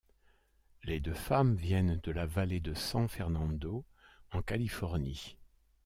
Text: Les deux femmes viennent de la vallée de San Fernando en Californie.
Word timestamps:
Les 0.83 0.99
deux 0.99 1.13
femmes 1.13 1.53
viennent 1.53 1.99
de 2.01 2.11
la 2.11 2.25
vallée 2.25 2.59
de 2.59 2.73
San 2.73 3.07
Fernando 3.07 3.85
en 4.31 4.41
Californie. 4.41 5.37